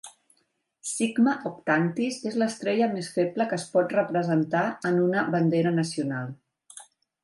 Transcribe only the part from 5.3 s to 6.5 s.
bandera nacional.